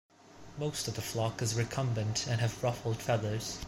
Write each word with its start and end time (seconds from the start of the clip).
Most 0.57 0.87
of 0.87 0.95
the 0.95 1.01
flock 1.03 1.43
is 1.43 1.53
recumbent 1.53 2.25
and 2.25 2.41
have 2.41 2.63
ruffled 2.63 2.97
feathers. 2.99 3.59